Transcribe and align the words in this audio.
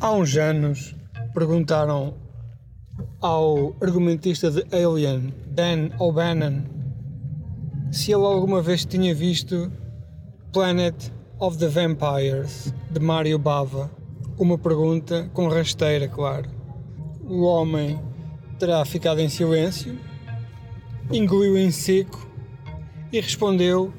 Há 0.00 0.12
uns 0.12 0.36
anos 0.36 0.94
perguntaram 1.34 2.14
ao 3.20 3.74
argumentista 3.82 4.48
de 4.48 4.64
Alien, 4.72 5.34
Dan 5.48 5.90
O'Bannon, 5.98 6.62
se 7.90 8.12
ele 8.12 8.22
alguma 8.24 8.62
vez 8.62 8.84
tinha 8.84 9.12
visto 9.12 9.72
Planet 10.52 11.10
of 11.40 11.58
the 11.58 11.66
Vampires 11.66 12.72
de 12.92 13.00
Mario 13.00 13.40
Bava. 13.40 13.90
Uma 14.38 14.56
pergunta 14.56 15.28
com 15.32 15.48
rasteira, 15.48 16.06
claro. 16.06 16.48
O 17.24 17.42
homem 17.42 18.00
terá 18.56 18.84
ficado 18.84 19.18
em 19.18 19.28
silêncio, 19.28 19.98
engoliu 21.10 21.58
em 21.58 21.72
seco 21.72 22.24
e 23.12 23.20
respondeu: 23.20 23.92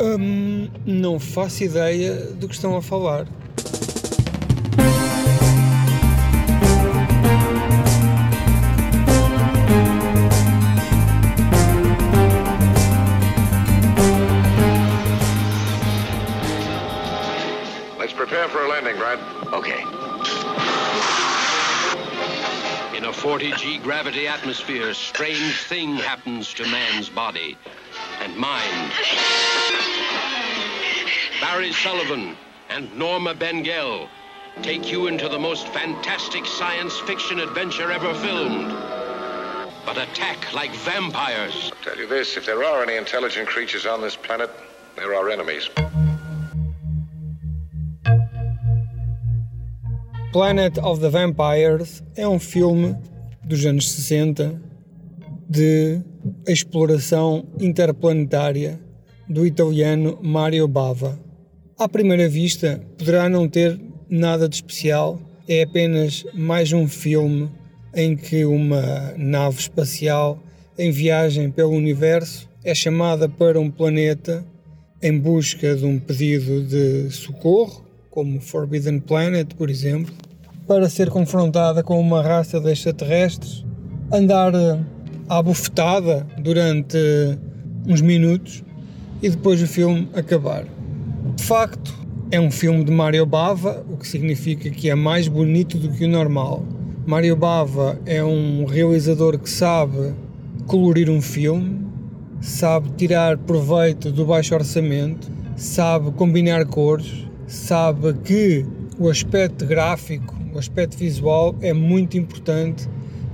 hum, 0.00 0.70
Não 0.86 1.20
faço 1.20 1.64
ideia 1.64 2.32
do 2.32 2.48
que 2.48 2.54
estão 2.54 2.74
a 2.74 2.80
falar. 2.80 3.28
Prepare 18.42 18.60
for 18.60 18.66
a 18.66 18.68
landing, 18.68 18.96
Brad. 18.96 19.18
Okay. 19.52 19.82
In 22.96 23.04
a 23.04 23.12
40G 23.12 23.82
gravity 23.82 24.26
atmosphere, 24.26 24.94
strange 24.94 25.62
thing 25.64 25.94
happens 25.96 26.52
to 26.54 26.66
man's 26.66 27.08
body 27.08 27.56
and 28.20 28.36
mind. 28.36 28.92
Barry 31.40 31.72
Sullivan 31.72 32.36
and 32.68 32.96
Norma 32.96 33.34
Bengell 33.34 34.08
take 34.62 34.90
you 34.90 35.06
into 35.06 35.28
the 35.28 35.38
most 35.38 35.68
fantastic 35.68 36.44
science 36.46 36.98
fiction 36.98 37.38
adventure 37.38 37.92
ever 37.92 38.12
filmed. 38.14 38.70
But 39.84 39.98
attack 39.98 40.52
like 40.52 40.72
vampires. 40.76 41.70
I'll 41.72 41.84
tell 41.84 41.98
you 41.98 42.06
this 42.06 42.36
if 42.36 42.46
there 42.46 42.64
are 42.64 42.82
any 42.82 42.96
intelligent 42.96 43.48
creatures 43.48 43.86
on 43.86 44.00
this 44.00 44.16
planet, 44.16 44.50
they're 44.96 45.14
our 45.14 45.30
enemies. 45.30 45.68
Planet 50.32 50.78
of 50.78 50.98
the 50.98 51.10
Vampires 51.10 52.02
é 52.16 52.26
um 52.26 52.38
filme 52.38 52.96
dos 53.44 53.66
anos 53.66 53.92
60 53.92 54.58
de 55.46 56.00
exploração 56.48 57.44
interplanetária 57.60 58.80
do 59.28 59.46
italiano 59.46 60.18
Mario 60.22 60.66
Bava. 60.66 61.20
À 61.78 61.86
primeira 61.86 62.30
vista, 62.30 62.80
poderá 62.96 63.28
não 63.28 63.46
ter 63.46 63.78
nada 64.08 64.48
de 64.48 64.54
especial, 64.54 65.20
é 65.46 65.64
apenas 65.64 66.24
mais 66.32 66.72
um 66.72 66.88
filme 66.88 67.50
em 67.94 68.16
que 68.16 68.46
uma 68.46 69.12
nave 69.18 69.60
espacial 69.60 70.42
em 70.78 70.90
viagem 70.90 71.50
pelo 71.50 71.72
universo 71.72 72.48
é 72.64 72.74
chamada 72.74 73.28
para 73.28 73.60
um 73.60 73.70
planeta 73.70 74.42
em 75.02 75.18
busca 75.18 75.76
de 75.76 75.84
um 75.84 75.98
pedido 75.98 76.62
de 76.62 77.10
socorro, 77.10 77.84
como 78.12 78.42
Forbidden 78.42 79.00
Planet, 79.00 79.54
por 79.54 79.70
exemplo, 79.70 80.14
para 80.68 80.88
ser 80.88 81.08
confrontada 81.08 81.82
com 81.82 81.98
uma 81.98 82.22
raça 82.22 82.60
de 82.60 82.70
extraterrestres, 82.70 83.64
andar 84.12 84.54
eh, 84.54 84.78
à 85.30 85.42
bufetada 85.42 86.26
durante 86.38 86.98
uns 87.88 88.02
minutos 88.02 88.62
e 89.22 89.30
depois 89.30 89.62
o 89.62 89.66
filme 89.66 90.08
acabar. 90.14 90.66
De 91.36 91.42
facto, 91.42 91.94
é 92.30 92.38
um 92.38 92.50
filme 92.50 92.84
de 92.84 92.92
Mario 92.92 93.24
Bava, 93.24 93.82
o 93.90 93.96
que 93.96 94.06
significa 94.06 94.68
que 94.68 94.90
é 94.90 94.94
mais 94.94 95.26
bonito 95.26 95.78
do 95.78 95.90
que 95.90 96.04
o 96.04 96.08
normal. 96.08 96.62
Mario 97.06 97.34
Bava 97.34 97.98
é 98.04 98.22
um 98.22 98.66
realizador 98.66 99.38
que 99.38 99.48
sabe 99.48 100.12
colorir 100.66 101.08
um 101.08 101.22
filme, 101.22 101.80
sabe 102.42 102.90
tirar 102.90 103.38
proveito 103.38 104.12
do 104.12 104.26
baixo 104.26 104.54
orçamento, 104.54 105.32
sabe 105.56 106.10
combinar 106.12 106.66
cores, 106.66 107.31
sabe 107.52 108.14
que 108.24 108.64
o 108.98 109.10
aspecto 109.10 109.66
gráfico, 109.66 110.34
o 110.54 110.58
aspecto 110.58 110.96
visual 110.96 111.54
é 111.60 111.72
muito 111.74 112.16
importante 112.16 112.88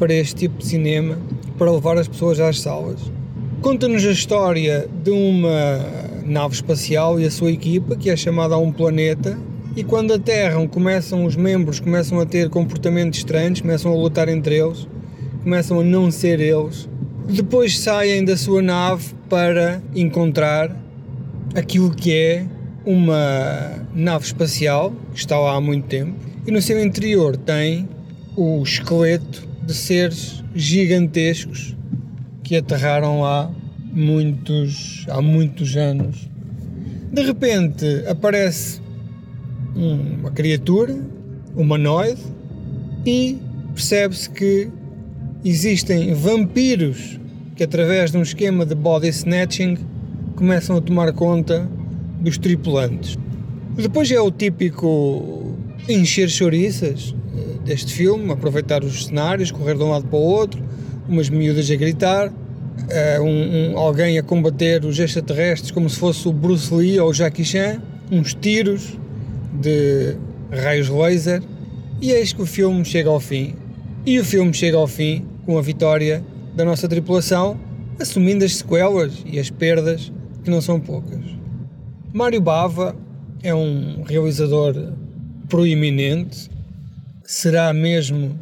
para 0.00 0.12
este 0.12 0.34
tipo 0.34 0.58
de 0.58 0.66
cinema, 0.66 1.16
para 1.56 1.70
levar 1.70 1.96
as 1.96 2.08
pessoas 2.08 2.40
às 2.40 2.60
salas. 2.60 3.00
Conta-nos 3.62 4.04
a 4.04 4.10
história 4.10 4.88
de 5.04 5.10
uma 5.10 5.78
nave 6.24 6.54
espacial 6.54 7.20
e 7.20 7.24
a 7.24 7.30
sua 7.30 7.52
equipa 7.52 7.94
que 7.94 8.10
é 8.10 8.16
chamada 8.16 8.54
a 8.54 8.58
um 8.58 8.72
planeta 8.72 9.38
e 9.76 9.84
quando 9.84 10.12
aterram 10.12 10.66
começam 10.66 11.24
os 11.24 11.36
membros 11.36 11.78
começam 11.78 12.18
a 12.18 12.26
ter 12.26 12.48
comportamentos 12.48 13.20
estranhos, 13.20 13.60
começam 13.60 13.92
a 13.92 13.94
lutar 13.94 14.28
entre 14.28 14.58
eles, 14.58 14.88
começam 15.44 15.80
a 15.80 15.84
não 15.84 16.10
ser 16.10 16.40
eles. 16.40 16.88
Depois 17.28 17.78
saem 17.78 18.24
da 18.24 18.36
sua 18.36 18.60
nave 18.60 19.14
para 19.28 19.80
encontrar 19.94 20.76
aquilo 21.54 21.94
que 21.94 22.12
é 22.12 22.46
uma 22.84 23.86
nave 23.94 24.24
espacial 24.24 24.92
que 25.12 25.18
está 25.18 25.38
lá 25.38 25.56
há 25.56 25.60
muito 25.60 25.86
tempo 25.86 26.14
e 26.46 26.50
no 26.50 26.62
seu 26.62 26.82
interior 26.82 27.36
tem 27.36 27.88
o 28.36 28.62
esqueleto 28.62 29.46
de 29.62 29.74
seres 29.74 30.42
gigantescos 30.54 31.76
que 32.42 32.56
aterraram 32.56 33.20
lá 33.20 33.50
muitos, 33.92 35.04
há 35.08 35.20
muitos 35.20 35.76
anos. 35.76 36.28
De 37.12 37.22
repente 37.22 38.04
aparece 38.06 38.80
uma 39.74 40.30
criatura 40.30 40.96
humanoide 41.54 42.20
e 43.04 43.38
percebe-se 43.74 44.30
que 44.30 44.68
existem 45.44 46.14
vampiros 46.14 47.18
que 47.54 47.64
através 47.64 48.10
de 48.10 48.18
um 48.18 48.22
esquema 48.22 48.64
de 48.64 48.74
body 48.74 49.08
snatching 49.08 49.78
começam 50.34 50.76
a 50.76 50.80
tomar 50.80 51.12
conta 51.12 51.68
dos 52.20 52.38
tripulantes. 52.38 53.18
Depois 53.76 54.10
é 54.10 54.20
o 54.20 54.30
típico 54.30 55.56
encher 55.88 56.28
chouriças 56.28 57.14
eh, 57.36 57.64
deste 57.64 57.92
filme, 57.92 58.30
aproveitar 58.32 58.84
os 58.84 59.06
cenários, 59.06 59.50
correr 59.50 59.76
de 59.76 59.82
um 59.82 59.90
lado 59.90 60.06
para 60.06 60.18
o 60.18 60.22
outro, 60.22 60.62
umas 61.08 61.28
miúdas 61.28 61.70
a 61.70 61.76
gritar, 61.76 62.28
uh, 62.28 63.22
um, 63.22 63.72
um, 63.72 63.78
alguém 63.78 64.18
a 64.18 64.22
combater 64.22 64.84
os 64.84 64.98
extraterrestres 64.98 65.70
como 65.70 65.88
se 65.88 65.98
fosse 65.98 66.28
o 66.28 66.32
Bruce 66.32 66.72
Lee 66.72 67.00
ou 67.00 67.10
o 67.10 67.14
Jackie 67.14 67.44
Chan, 67.44 67.82
uns 68.10 68.34
tiros 68.34 68.98
de 69.60 70.16
raios 70.50 70.88
laser, 70.88 71.42
e 72.00 72.12
eis 72.12 72.32
que 72.32 72.42
o 72.42 72.46
filme 72.46 72.84
chega 72.84 73.10
ao 73.10 73.20
fim. 73.20 73.54
E 74.06 74.18
o 74.18 74.24
filme 74.24 74.54
chega 74.54 74.76
ao 74.76 74.86
fim 74.86 75.26
com 75.44 75.58
a 75.58 75.62
vitória 75.62 76.24
da 76.54 76.64
nossa 76.64 76.88
tripulação, 76.88 77.58
assumindo 77.98 78.44
as 78.44 78.56
sequelas 78.56 79.22
e 79.26 79.38
as 79.38 79.50
perdas, 79.50 80.12
que 80.42 80.50
não 80.50 80.60
são 80.60 80.80
poucas. 80.80 81.39
Mário 82.12 82.40
Bava 82.40 82.96
é 83.40 83.54
um 83.54 84.02
realizador 84.02 84.74
proeminente, 85.48 86.50
será 87.22 87.72
mesmo 87.72 88.36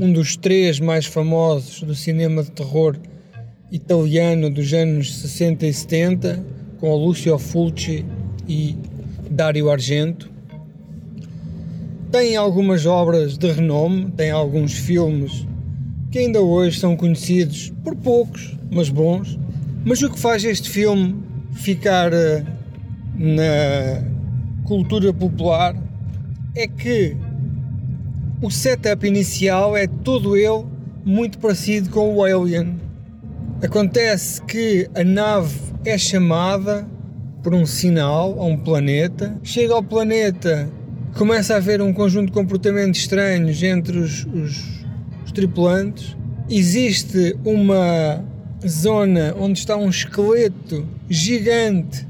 um 0.00 0.10
dos 0.10 0.34
três 0.34 0.80
mais 0.80 1.04
famosos 1.04 1.82
do 1.82 1.94
cinema 1.94 2.42
de 2.42 2.50
terror 2.52 2.96
italiano 3.70 4.48
dos 4.48 4.72
anos 4.72 5.14
60 5.14 5.66
e 5.66 5.74
70, 5.74 6.42
com 6.80 6.96
Lucio 6.96 7.38
Fulci 7.38 8.02
e 8.48 8.76
Dario 9.30 9.70
Argento. 9.70 10.30
Tem 12.10 12.34
algumas 12.34 12.86
obras 12.86 13.36
de 13.36 13.52
renome, 13.52 14.10
tem 14.12 14.30
alguns 14.30 14.72
filmes 14.72 15.46
que 16.10 16.18
ainda 16.18 16.40
hoje 16.40 16.80
são 16.80 16.96
conhecidos 16.96 17.72
por 17.84 17.94
poucos, 17.94 18.56
mas 18.70 18.88
bons. 18.88 19.38
Mas 19.84 20.00
o 20.02 20.10
que 20.10 20.18
faz 20.18 20.44
este 20.44 20.70
filme 20.70 21.14
ficar 21.54 22.12
eh, 22.12 22.44
na 23.22 24.02
cultura 24.64 25.14
popular 25.14 25.76
é 26.56 26.66
que 26.66 27.16
o 28.42 28.50
setup 28.50 29.06
inicial 29.06 29.76
é 29.76 29.86
todo 29.86 30.36
ele 30.36 30.64
muito 31.04 31.38
parecido 31.38 31.88
com 31.90 32.16
o 32.16 32.24
Alien. 32.24 32.80
Acontece 33.62 34.42
que 34.42 34.90
a 34.92 35.04
nave 35.04 35.56
é 35.84 35.96
chamada 35.96 36.84
por 37.44 37.54
um 37.54 37.64
sinal 37.64 38.40
a 38.40 38.44
um 38.44 38.56
planeta, 38.56 39.38
chega 39.44 39.72
ao 39.72 39.84
planeta, 39.84 40.68
começa 41.16 41.54
a 41.54 41.58
haver 41.58 41.80
um 41.80 41.92
conjunto 41.92 42.26
de 42.26 42.32
comportamentos 42.32 43.02
estranhos 43.02 43.62
entre 43.62 43.98
os, 43.98 44.26
os, 44.26 44.84
os 45.24 45.30
tripulantes, 45.32 46.16
existe 46.50 47.36
uma 47.44 48.24
zona 48.66 49.32
onde 49.38 49.60
está 49.60 49.76
um 49.76 49.88
esqueleto 49.88 50.84
gigante, 51.08 52.04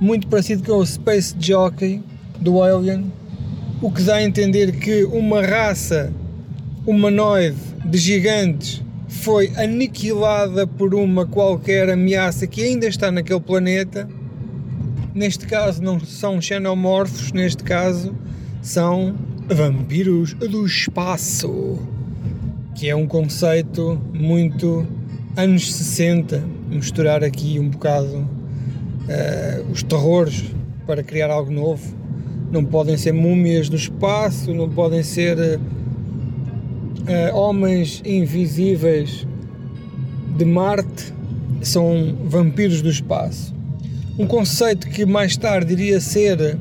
muito 0.00 0.26
parecido 0.28 0.62
com 0.62 0.78
o 0.78 0.86
Space 0.86 1.36
Jockey 1.38 2.02
do 2.40 2.62
Alien, 2.62 3.12
o 3.82 3.92
que 3.92 4.02
dá 4.02 4.16
a 4.16 4.22
entender 4.22 4.72
que 4.72 5.04
uma 5.04 5.42
raça 5.42 6.10
humanoide 6.86 7.58
de 7.84 7.98
gigantes 7.98 8.82
foi 9.06 9.52
aniquilada 9.56 10.66
por 10.66 10.94
uma 10.94 11.26
qualquer 11.26 11.90
ameaça 11.90 12.46
que 12.46 12.62
ainda 12.62 12.86
está 12.86 13.12
naquele 13.12 13.40
planeta. 13.40 14.08
Neste 15.14 15.46
caso 15.46 15.82
não 15.82 16.00
são 16.00 16.40
xenomorfos, 16.40 17.30
neste 17.32 17.62
caso 17.62 18.14
são 18.62 19.14
Vampiros 19.48 20.32
do 20.32 20.64
espaço, 20.64 21.78
que 22.74 22.88
é 22.88 22.96
um 22.96 23.06
conceito 23.06 24.00
muito 24.14 24.86
anos 25.36 25.74
60, 25.74 26.42
misturar 26.70 27.22
aqui 27.22 27.58
um 27.58 27.68
bocado 27.68 28.39
uh, 29.10 29.70
os 29.70 29.82
terrores 29.82 30.44
para 30.86 31.02
criar 31.02 31.30
algo 31.30 31.50
novo. 31.50 31.94
Não 32.50 32.64
podem 32.64 32.96
ser 32.96 33.12
múmias 33.12 33.68
do 33.68 33.76
espaço, 33.76 34.54
não 34.54 34.68
podem 34.68 35.02
ser 35.02 35.36
uh, 35.38 37.36
homens 37.36 38.02
invisíveis 38.04 39.26
de 40.36 40.44
Marte, 40.44 41.12
são 41.60 42.16
vampiros 42.24 42.80
do 42.80 42.88
espaço. 42.88 43.54
Um 44.18 44.26
conceito 44.26 44.88
que 44.88 45.04
mais 45.04 45.36
tarde 45.36 45.72
iria 45.72 46.00
ser 46.00 46.58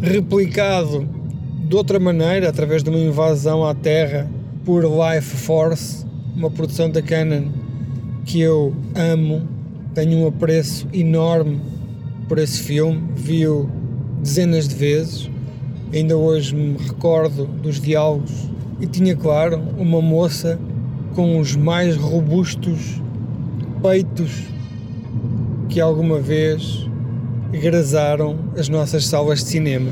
replicado 0.00 1.08
de 1.68 1.76
outra 1.76 2.00
maneira, 2.00 2.48
através 2.48 2.82
de 2.82 2.90
uma 2.90 2.98
invasão 2.98 3.64
à 3.64 3.74
Terra 3.74 4.28
por 4.64 4.84
Life 4.84 5.36
Force, 5.36 6.04
uma 6.34 6.50
produção 6.50 6.90
da 6.90 7.02
Canon 7.02 7.44
que 8.24 8.40
eu 8.40 8.74
amo, 8.94 9.48
tenho 9.94 10.18
um 10.18 10.28
apreço 10.28 10.86
enorme 10.92 11.60
por 12.28 12.38
esse 12.38 12.60
filme, 12.60 13.02
vi-o 13.16 13.68
dezenas 14.22 14.68
de 14.68 14.74
vezes, 14.74 15.30
ainda 15.92 16.16
hoje 16.16 16.54
me 16.54 16.76
recordo 16.76 17.46
dos 17.46 17.80
diálogos. 17.80 18.48
E 18.80 18.86
tinha, 18.86 19.14
claro, 19.14 19.60
uma 19.76 20.00
moça 20.00 20.58
com 21.14 21.38
os 21.38 21.54
mais 21.56 21.96
robustos 21.96 23.00
peitos 23.82 24.30
que 25.68 25.80
alguma 25.80 26.18
vez 26.18 26.86
grazaram 27.52 28.38
as 28.56 28.68
nossas 28.68 29.06
salas 29.06 29.40
de 29.40 29.50
cinema. 29.50 29.90